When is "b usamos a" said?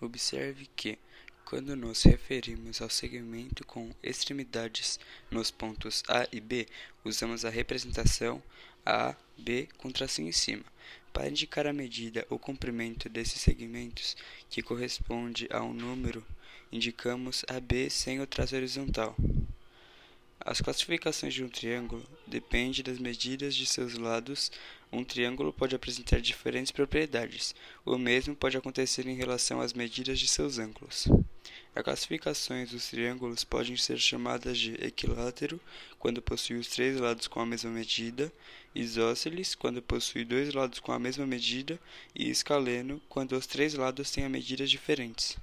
6.40-7.50